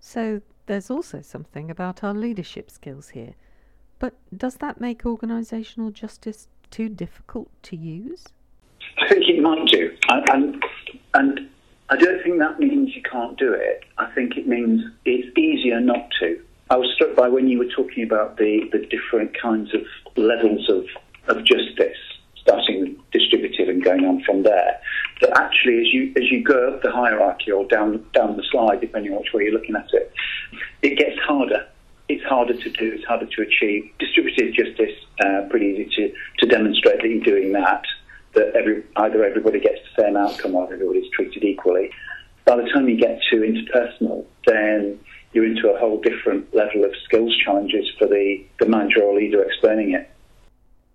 So 0.00 0.40
there's 0.74 0.90
also 0.90 1.22
something 1.22 1.70
about 1.70 2.02
our 2.02 2.12
leadership 2.12 2.68
skills 2.68 3.10
here. 3.10 3.34
But 4.00 4.14
does 4.36 4.56
that 4.56 4.80
make 4.80 5.04
organisational 5.04 5.92
justice 5.92 6.48
too 6.72 6.88
difficult 6.88 7.48
to 7.62 7.76
use? 7.76 8.24
I 8.98 9.08
think 9.08 9.22
it 9.28 9.40
might 9.40 9.68
do. 9.68 9.96
And, 10.08 10.64
and 11.14 11.48
I 11.90 11.96
don't 11.96 12.20
think 12.24 12.40
that 12.40 12.58
means 12.58 12.90
you 12.96 13.02
can't 13.02 13.38
do 13.38 13.52
it. 13.52 13.84
I 13.98 14.10
think 14.16 14.36
it 14.36 14.48
means 14.48 14.82
it's 15.04 15.38
easier 15.38 15.78
not 15.78 16.08
to. 16.18 16.42
I 16.70 16.76
was 16.76 16.90
struck 16.96 17.14
by 17.14 17.28
when 17.28 17.46
you 17.46 17.60
were 17.60 17.70
talking 17.76 18.02
about 18.02 18.36
the, 18.36 18.68
the 18.72 18.84
different 18.86 19.40
kinds 19.40 19.72
of 19.74 19.82
levels 20.16 20.68
of, 20.68 20.86
of 21.28 21.44
justice, 21.44 22.02
starting 22.34 22.80
with 22.80 23.10
distributive 23.12 23.68
and 23.68 23.84
going 23.84 24.04
on 24.06 24.24
from 24.24 24.42
there. 24.42 24.80
That 25.20 25.38
actually, 25.38 25.78
as 25.82 25.94
you 25.94 26.12
as 26.16 26.32
you 26.32 26.42
go 26.42 26.70
up 26.70 26.82
the 26.82 26.90
hierarchy 26.90 27.52
or 27.52 27.64
down 27.68 28.04
down 28.12 28.36
the 28.36 28.42
slide, 28.50 28.80
depending 28.80 29.12
on 29.12 29.18
which 29.18 29.32
way 29.32 29.44
you're 29.44 29.52
looking 29.52 29.76
at 29.76 29.86
it, 29.92 30.12
it 30.84 30.98
gets 30.98 31.18
harder. 31.20 31.66
It's 32.08 32.24
harder 32.24 32.54
to 32.54 32.70
do. 32.70 32.92
It's 32.94 33.04
harder 33.04 33.26
to 33.26 33.42
achieve. 33.42 33.90
Distributive 33.98 34.52
justice, 34.52 34.94
uh, 35.24 35.46
pretty 35.48 35.66
easy 35.66 35.90
to, 35.96 36.14
to 36.40 36.46
demonstrate 36.46 37.00
that 37.00 37.08
you're 37.08 37.24
doing 37.24 37.52
that. 37.52 37.82
That 38.34 38.54
every, 38.54 38.84
either 38.96 39.24
everybody 39.24 39.60
gets 39.60 39.78
the 39.96 40.02
same 40.02 40.16
outcome 40.16 40.54
or 40.54 40.70
everybody's 40.70 41.10
treated 41.12 41.42
equally. 41.42 41.90
By 42.44 42.56
the 42.56 42.68
time 42.68 42.88
you 42.88 42.98
get 42.98 43.20
to 43.30 43.36
interpersonal, 43.36 44.26
then 44.46 45.00
you're 45.32 45.46
into 45.46 45.70
a 45.70 45.78
whole 45.78 46.00
different 46.00 46.54
level 46.54 46.84
of 46.84 46.92
skills 47.04 47.34
challenges 47.42 47.90
for 47.98 48.06
the, 48.06 48.44
the 48.60 48.66
manager 48.66 49.02
or 49.02 49.16
leader 49.16 49.42
explaining 49.42 49.94
it. 49.94 50.10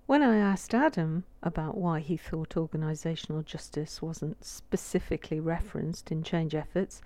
When 0.05 0.21
I 0.21 0.37
asked 0.37 0.75
Adam 0.75 1.23
about 1.41 1.77
why 1.77 2.01
he 2.01 2.17
thought 2.17 2.49
organisational 2.51 3.43
justice 3.43 4.01
wasn't 4.01 4.43
specifically 4.43 5.39
referenced 5.39 6.11
in 6.11 6.23
change 6.23 6.53
efforts, 6.53 7.01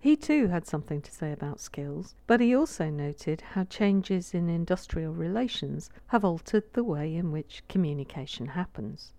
he 0.00 0.16
too 0.16 0.46
had 0.48 0.66
something 0.66 1.02
to 1.02 1.10
say 1.10 1.32
about 1.32 1.60
skills, 1.60 2.14
but 2.26 2.40
he 2.40 2.54
also 2.54 2.88
noted 2.88 3.42
how 3.52 3.64
changes 3.64 4.32
in 4.32 4.48
industrial 4.48 5.12
relations 5.12 5.90
have 6.08 6.24
altered 6.24 6.64
the 6.72 6.84
way 6.84 7.14
in 7.14 7.32
which 7.32 7.62
communication 7.68 8.48
happens. 8.48 9.12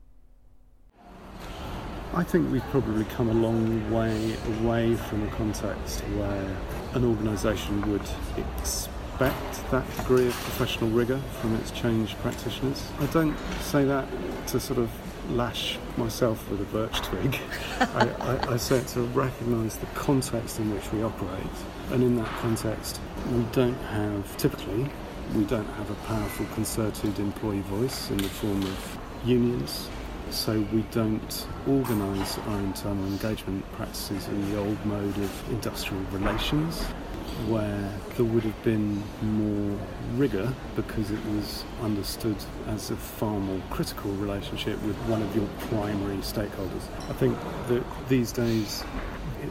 I 2.13 2.23
think 2.23 2.51
we've 2.51 2.63
probably 2.71 3.05
come 3.05 3.29
a 3.29 3.33
long 3.33 3.91
way 3.91 4.35
away 4.59 4.95
from 4.95 5.27
a 5.27 5.31
context 5.31 6.01
where 6.15 6.57
an 6.93 7.05
organisation 7.05 7.81
would 7.91 8.01
expect 8.37 9.69
that 9.69 9.85
degree 9.97 10.27
of 10.27 10.33
professional 10.33 10.89
rigour 10.89 11.19
from 11.39 11.55
its 11.57 11.69
change 11.71 12.15
practitioners. 12.17 12.89
I 12.99 13.05
don't 13.07 13.37
say 13.61 13.85
that 13.85 14.07
to 14.47 14.59
sort 14.59 14.79
of 14.79 14.89
lash 15.29 15.77
myself 15.97 16.49
with 16.49 16.61
a 16.61 16.65
birch 16.65 16.99
twig. 17.01 17.39
I, 17.79 18.09
I, 18.19 18.53
I 18.53 18.57
say 18.57 18.77
it 18.77 18.87
to 18.89 19.01
recognise 19.01 19.77
the 19.77 19.85
context 19.87 20.59
in 20.59 20.73
which 20.73 20.91
we 20.91 21.03
operate, 21.03 21.57
and 21.91 22.03
in 22.03 22.15
that 22.17 22.29
context, 22.39 22.99
we 23.31 23.43
don't 23.51 23.79
have 23.85 24.37
typically 24.37 24.89
we 25.35 25.43
don't 25.43 25.67
have 25.73 25.89
a 25.91 25.95
powerful 26.05 26.45
concerted 26.55 27.19
employee 27.19 27.61
voice 27.61 28.09
in 28.09 28.17
the 28.17 28.29
form 28.29 28.63
of 28.63 28.99
unions 29.25 29.87
so 30.31 30.59
we 30.73 30.81
don't 30.91 31.47
organise 31.67 32.37
our 32.39 32.59
internal 32.59 33.05
engagement 33.05 33.69
practices 33.73 34.27
in 34.27 34.51
the 34.51 34.57
old 34.59 34.85
mode 34.85 35.17
of 35.17 35.49
industrial 35.51 36.01
relations 36.11 36.85
where 37.47 37.91
there 38.15 38.25
would 38.25 38.43
have 38.43 38.63
been 38.63 39.03
more 39.21 39.77
rigour 40.15 40.53
because 40.75 41.11
it 41.11 41.23
was 41.25 41.63
understood 41.81 42.35
as 42.67 42.91
a 42.91 42.95
far 42.95 43.39
more 43.39 43.61
critical 43.69 44.11
relationship 44.13 44.81
with 44.83 44.95
one 45.07 45.21
of 45.21 45.35
your 45.35 45.47
primary 45.69 46.17
stakeholders. 46.17 46.83
I 47.09 47.13
think 47.13 47.37
that 47.67 47.83
these 48.07 48.31
days 48.31 48.83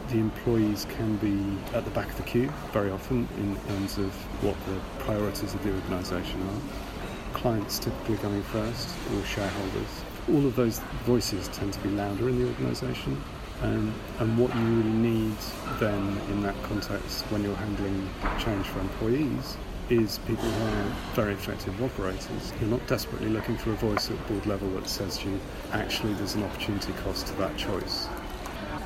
the 0.09 0.19
employees 0.19 0.85
can 0.89 1.17
be 1.17 1.57
at 1.75 1.83
the 1.85 1.91
back 1.91 2.09
of 2.09 2.17
the 2.17 2.23
queue 2.23 2.51
very 2.71 2.91
often 2.91 3.27
in 3.37 3.55
terms 3.67 3.97
of 3.97 4.13
what 4.43 4.55
the 4.65 5.03
priorities 5.03 5.53
of 5.53 5.63
the 5.63 5.73
organisation 5.73 6.41
are. 6.41 7.33
Clients 7.33 7.79
typically 7.79 8.17
coming 8.17 8.43
first 8.43 8.95
or 9.15 9.23
shareholders 9.23 10.03
all 10.33 10.45
of 10.45 10.55
those 10.55 10.79
voices 11.05 11.47
tend 11.49 11.73
to 11.73 11.79
be 11.79 11.89
louder 11.89 12.29
in 12.29 12.39
the 12.39 12.47
organisation. 12.47 13.21
Um, 13.61 13.93
and 14.19 14.37
what 14.37 14.55
you 14.55 14.61
really 14.61 14.89
need 14.89 15.35
then 15.79 16.17
in 16.29 16.41
that 16.43 16.55
context 16.63 17.23
when 17.25 17.43
you're 17.43 17.55
handling 17.55 18.09
change 18.39 18.65
for 18.67 18.79
employees 18.79 19.57
is 19.89 20.19
people 20.19 20.45
who 20.45 20.79
are 20.79 20.95
very 21.13 21.33
effective 21.33 21.81
operators. 21.83 22.53
You're 22.61 22.69
not 22.69 22.85
desperately 22.87 23.29
looking 23.29 23.57
for 23.57 23.71
a 23.71 23.75
voice 23.75 24.09
at 24.09 24.27
board 24.27 24.45
level 24.45 24.69
that 24.71 24.87
says 24.87 25.17
to 25.19 25.29
you, 25.29 25.39
actually, 25.73 26.13
there's 26.13 26.35
an 26.35 26.43
opportunity 26.43 26.93
cost 27.03 27.27
to 27.27 27.33
that 27.33 27.57
choice. 27.57 28.07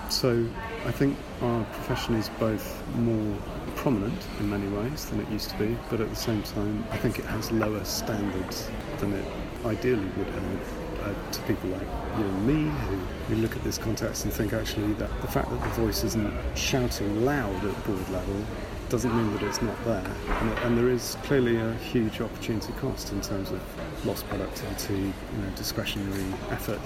So 0.09 0.45
I 0.85 0.91
think 0.91 1.17
our 1.41 1.63
profession 1.65 2.15
is 2.15 2.29
both 2.39 2.81
more 2.95 3.37
prominent 3.75 4.17
in 4.39 4.49
many 4.49 4.67
ways 4.67 5.05
than 5.05 5.19
it 5.19 5.29
used 5.29 5.49
to 5.49 5.57
be, 5.57 5.77
but 5.89 5.99
at 5.99 6.09
the 6.09 6.15
same 6.15 6.41
time, 6.43 6.85
I 6.91 6.97
think 6.97 7.19
it 7.19 7.25
has 7.25 7.51
lower 7.51 7.83
standards 7.83 8.69
than 8.99 9.13
it 9.13 9.25
ideally 9.65 10.07
would. 10.17 10.27
Uh, 10.27 11.13
to 11.33 11.41
people 11.41 11.69
like 11.71 11.81
you 12.17 12.23
and 12.23 12.47
me 12.47 12.71
who, 12.87 12.95
who 13.27 13.35
look 13.41 13.57
at 13.57 13.63
this 13.65 13.77
context 13.77 14.23
and 14.23 14.31
think 14.31 14.53
actually 14.53 14.93
that 14.93 15.09
the 15.19 15.27
fact 15.27 15.49
that 15.49 15.61
the 15.61 15.81
voice 15.81 16.05
isn't 16.05 16.33
shouting 16.55 17.25
loud 17.25 17.53
at 17.65 17.83
board 17.83 18.09
level 18.09 18.41
doesn't 18.87 19.13
mean 19.13 19.33
that 19.33 19.43
it's 19.43 19.61
not 19.61 19.75
there. 19.83 20.15
And, 20.29 20.49
and, 20.59 20.77
there 20.77 20.87
is 20.87 21.17
clearly 21.23 21.57
a 21.57 21.73
huge 21.73 22.21
opportunity 22.21 22.71
cost 22.79 23.11
in 23.11 23.19
terms 23.19 23.51
of 23.51 23.61
lost 24.05 24.25
productivity, 24.29 24.93
you 24.93 25.41
know, 25.41 25.49
discretionary 25.57 26.33
effort 26.51 26.79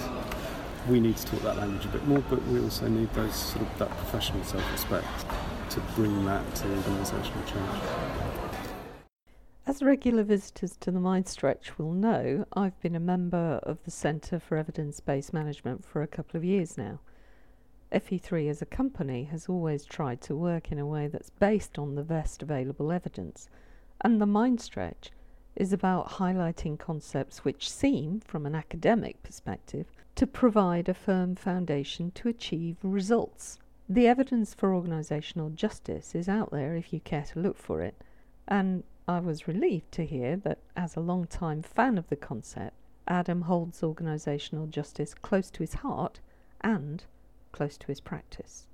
we 0.90 1.00
need 1.00 1.18
to 1.18 1.26
talk 1.26 1.42
that 1.42 1.58
language 1.58 1.86
a 1.86 1.90
bit 1.90 2.06
more, 2.08 2.24
but 2.30 2.42
we 2.48 2.62
also 2.62 2.88
need 2.88 3.12
those 3.14 3.36
sort 3.36 3.62
of 3.62 3.78
that 3.78 3.90
professional 3.90 4.44
self-respect 4.44 5.06
to 5.70 5.80
bring 5.96 6.26
that 6.26 6.56
to 6.56 6.64
organisational 6.66 7.46
change. 7.46 8.37
As 9.78 9.84
regular 9.84 10.24
visitors 10.24 10.76
to 10.78 10.90
the 10.90 11.00
Mind 11.00 11.28
Stretch 11.28 11.78
will 11.78 11.92
know, 11.92 12.48
I've 12.54 12.82
been 12.82 12.96
a 12.96 13.00
member 13.00 13.60
of 13.62 13.78
the 13.84 13.92
Centre 13.92 14.40
for 14.40 14.58
Evidence 14.58 15.00
Based 15.00 15.32
Management 15.34 15.86
for 15.86 16.02
a 16.02 16.08
couple 16.08 16.36
of 16.36 16.44
years 16.44 16.80
now. 16.80 17.00
FE3 17.92 18.50
as 18.50 18.60
a 18.60 18.66
company 18.66 19.26
has 19.26 19.48
always 19.48 19.86
tried 19.86 20.20
to 20.22 20.36
work 20.36 20.72
in 20.72 20.80
a 20.80 20.86
way 20.88 21.06
that's 21.06 21.30
based 21.30 21.78
on 21.78 21.94
the 21.94 22.02
best 22.02 22.42
available 22.42 22.92
evidence, 22.92 23.50
and 24.02 24.20
the 24.20 24.26
Mind 24.26 24.60
Stretch 24.60 25.12
is 25.56 25.72
about 25.72 26.14
highlighting 26.14 26.80
concepts 26.80 27.46
which 27.46 27.70
seem, 27.70 28.20
from 28.22 28.48
an 28.48 28.56
academic 28.56 29.22
perspective, 29.22 29.86
to 30.16 30.26
provide 30.26 30.90
a 30.90 30.96
firm 30.96 31.36
foundation 31.36 32.10
to 32.16 32.28
achieve 32.28 32.78
results. 32.82 33.60
The 33.88 34.08
evidence 34.08 34.56
for 34.56 34.72
organisational 34.72 35.54
justice 35.54 36.16
is 36.16 36.28
out 36.28 36.50
there 36.50 36.76
if 36.76 36.92
you 36.92 37.00
care 37.00 37.26
to 37.26 37.40
look 37.40 37.58
for 37.60 37.84
it, 37.84 37.94
and 38.48 38.84
I 39.10 39.22
was 39.22 39.48
relieved 39.48 39.94
to 39.94 40.06
hear 40.06 40.36
that, 40.36 40.58
as 40.76 40.98
a 40.98 41.00
long-time 41.00 41.62
fan 41.62 41.98
of 41.98 42.10
the 42.10 42.18
concept, 42.18 42.76
Adam 43.08 43.44
holds 43.44 43.80
organisational 43.80 44.70
justice 44.70 45.14
close 45.14 45.50
to 45.52 45.60
his 45.60 45.76
heart 45.76 46.20
and 46.60 47.06
close 47.54 47.78
to 47.78 47.88
his 47.88 48.02
practice. 48.02 48.68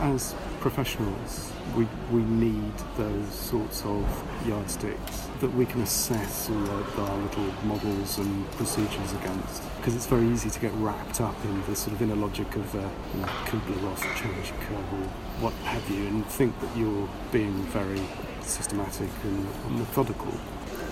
As 0.00 0.34
professionals, 0.58 1.52
we, 1.76 1.86
we 2.10 2.20
need 2.22 2.72
those 2.96 3.28
sorts 3.28 3.84
of 3.84 4.04
yardsticks 4.44 5.28
that 5.38 5.54
we 5.54 5.64
can 5.64 5.80
assess 5.82 6.50
all 6.50 6.68
our 6.68 7.16
little 7.22 7.52
models 7.64 8.18
and 8.18 8.50
procedures 8.52 9.12
against. 9.12 9.62
Because 9.76 9.94
it's 9.94 10.06
very 10.06 10.26
easy 10.26 10.50
to 10.50 10.58
get 10.58 10.72
wrapped 10.74 11.20
up 11.20 11.36
in 11.44 11.62
the 11.66 11.76
sort 11.76 11.94
of 11.94 12.02
inner 12.02 12.16
logic 12.16 12.56
of 12.56 12.74
uh, 12.74 12.80
you 13.14 13.20
know, 13.20 13.28
Kubler-Ross 13.46 14.02
change 14.20 14.50
curve 14.66 14.92
or 14.94 15.06
what 15.40 15.52
have 15.62 15.88
you, 15.88 16.08
and 16.08 16.26
think 16.26 16.58
that 16.60 16.76
you're 16.76 17.08
being 17.30 17.54
very 17.66 18.02
systematic 18.48 19.10
and 19.24 19.78
methodical. 19.78 20.32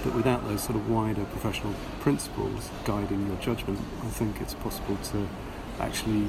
But 0.04 0.14
without 0.14 0.46
those 0.46 0.62
sort 0.62 0.76
of 0.76 0.88
wider 0.88 1.24
professional 1.24 1.74
principles 2.00 2.70
guiding 2.84 3.26
your 3.26 3.36
judgment, 3.36 3.80
I 4.04 4.08
think 4.08 4.40
it's 4.40 4.54
possible 4.54 4.96
to 4.96 5.26
actually 5.80 6.26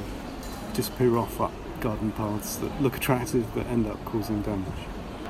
disappear 0.74 1.18
off 1.18 1.40
up 1.40 1.52
garden 1.80 2.12
paths 2.12 2.56
that 2.58 2.82
look 2.82 2.98
attractive 2.98 3.46
but 3.54 3.66
end 3.68 3.88
up 3.88 4.04
causing 4.06 4.42
damage. 4.42 4.82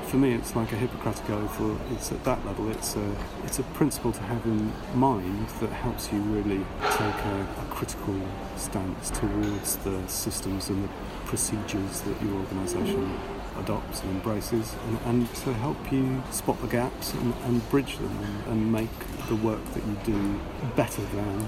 For 0.06 0.16
me, 0.16 0.32
it's 0.32 0.56
like 0.56 0.72
a 0.72 0.76
Hippocratic 0.76 1.28
oath, 1.28 1.60
or 1.60 1.78
it's 1.92 2.10
at 2.10 2.24
that 2.24 2.42
level. 2.46 2.70
It's 2.70 2.96
a 2.96 3.16
it's 3.44 3.58
a 3.58 3.62
principle 3.62 4.10
to 4.12 4.22
have 4.22 4.42
in 4.46 4.72
mind 4.94 5.48
that 5.60 5.70
helps 5.70 6.10
you 6.10 6.20
really 6.20 6.64
take 6.92 7.24
a, 7.26 7.46
a 7.60 7.66
critical 7.68 8.18
stance 8.56 9.10
towards 9.10 9.76
the 9.76 10.08
systems 10.08 10.70
and 10.70 10.84
the 10.84 10.88
procedures 11.26 12.00
that 12.00 12.22
your 12.22 12.36
organisation 12.36 13.18
adopts 13.60 14.02
and 14.02 14.10
embraces, 14.10 14.74
and, 14.86 14.98
and, 15.06 15.34
to 15.36 15.52
help 15.54 15.92
you 15.92 16.22
spot 16.30 16.60
the 16.60 16.66
gaps 16.68 17.12
and, 17.14 17.34
and 17.44 17.68
bridge 17.70 17.96
them 17.96 18.16
and, 18.24 18.46
and 18.52 18.72
make 18.72 18.98
the 19.28 19.36
work 19.36 19.64
that 19.74 19.84
you 19.84 19.96
do 20.04 20.40
better 20.76 21.02
than 21.02 21.38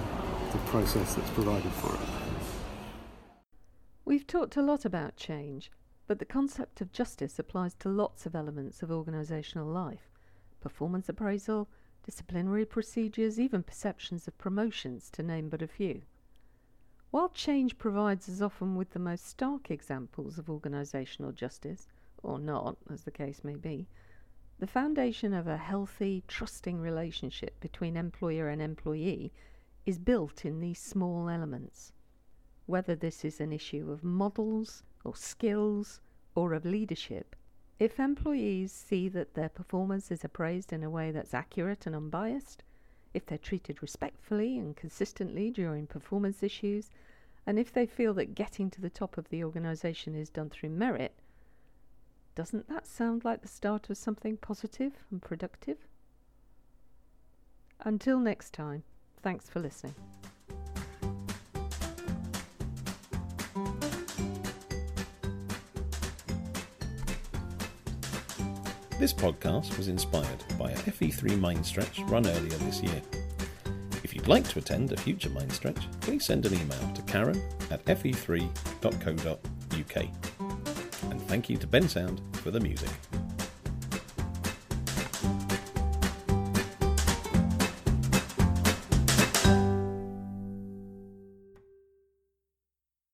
the 0.53 0.59
process 0.67 1.15
that's 1.15 1.31
provided 1.31 1.73
for 1.73 1.95
it. 1.95 2.01
We've 4.05 4.27
talked 4.27 4.57
a 4.57 4.63
lot 4.63 4.85
about 4.85 5.17
change, 5.17 5.71
but 6.07 6.19
the 6.19 6.25
concept 6.25 6.81
of 6.81 6.93
justice 6.93 7.39
applies 7.39 7.75
to 7.75 7.89
lots 7.89 8.27
of 8.27 8.35
elements 8.35 8.83
of 8.83 8.89
organisational 8.89 9.73
life 9.73 10.11
performance 10.61 11.09
appraisal, 11.09 11.69
disciplinary 12.05 12.65
procedures, 12.67 13.41
even 13.41 13.63
perceptions 13.63 14.27
of 14.29 14.37
promotions, 14.37 15.09
to 15.11 15.23
name 15.23 15.49
but 15.49 15.63
a 15.63 15.67
few. 15.67 16.03
While 17.11 17.31
change 17.31 17.79
provides 17.79 18.29
us 18.29 18.41
often 18.41 18.77
with 18.77 18.91
the 18.91 18.99
most 18.99 19.27
stark 19.27 19.71
examples 19.71 20.39
of 20.39 20.47
organisational 20.47 21.35
justice, 21.35 21.89
or 22.23 22.39
not, 22.39 22.77
as 22.93 23.03
the 23.03 23.11
case 23.11 23.43
may 23.45 23.57
be, 23.57 23.87
the 24.59 24.67
foundation 24.67 25.33
of 25.33 25.47
a 25.47 25.57
healthy, 25.57 26.23
trusting 26.29 26.79
relationship 26.79 27.59
between 27.61 27.97
employer 27.97 28.49
and 28.49 28.61
employee 28.61 29.33
is 29.87 29.99
built 29.99 30.45
in 30.45 30.61
these 30.61 30.79
small 30.79 31.29
elements. 31.29 31.93
Whether 32.67 32.95
this 32.95 33.25
is 33.25 33.41
an 33.41 33.53
issue 33.53 33.91
of 33.91 34.05
models 34.05 34.83
or 35.03 35.17
skills 35.17 36.01
or 36.35 36.53
of 36.53 36.65
leadership, 36.67 37.35
if 37.79 37.99
employees 37.99 38.71
see 38.71 39.09
that 39.09 39.33
their 39.33 39.49
performance 39.49 40.11
is 40.11 40.23
appraised 40.23 40.73
in 40.73 40.85
a 40.85 40.91
way 40.91 41.11
that's 41.11 41.33
accurate 41.33 41.87
and 41.87 41.97
unbiased, 41.97 42.63
if 43.15 43.25
they're 43.25 43.39
treated 43.39 43.81
respectfully 43.81 44.59
and 44.59 44.77
consistently 44.77 45.51
during 45.51 45.87
performance 45.87 46.43
issues, 46.43 46.91
and 47.47 47.59
if 47.59 47.73
they 47.73 47.87
feel 47.87 48.13
that 48.13 48.35
getting 48.35 48.71
to 48.71 48.83
the 48.83 48.91
top 48.91 49.17
of 49.17 49.31
the 49.31 49.43
organisation 49.43 50.15
is 50.15 50.29
done 50.29 50.51
through 50.51 50.69
merit, 50.69 51.15
doesn't 52.35 52.69
that 52.69 52.87
sound 52.87 53.25
like 53.25 53.43
the 53.43 53.49
start 53.49 53.91
of 53.91 53.97
something 53.97 54.37
positive 54.37 54.93
and 55.11 55.21
productive? 55.21 55.79
Until 57.81 58.19
next 58.19 58.53
time, 58.53 58.83
thanks 59.23 59.49
for 59.49 59.61
listening. 59.61 59.95
This 68.99 69.15
podcast 69.15 69.79
was 69.79 69.89
inspired 69.89 70.45
by 70.59 70.73
a 70.73 70.77
FE3 70.77 71.31
Mindstretch 71.39 72.07
run 72.11 72.27
earlier 72.27 72.59
this 72.59 72.83
year. 72.83 73.01
If 74.05 74.15
you'd 74.15 74.29
like 74.29 74.47
to 74.49 74.59
attend 74.59 74.93
a 74.93 74.97
future 74.99 75.31
Mindstretch, 75.31 75.91
please 76.03 76.27
send 76.27 76.45
an 76.45 76.53
email 76.53 76.93
to 76.93 77.01
karen 77.03 77.41
at 77.71 77.83
fe3.co.uk. 77.87 78.51
Thank 81.31 81.49
you 81.49 81.57
to 81.59 81.67
Bensound 81.69 82.19
for 82.39 82.51
the 82.51 82.59
music. 82.59 82.91